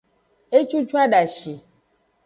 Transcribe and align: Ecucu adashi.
Ecucu 0.57 0.95
adashi. 1.03 1.53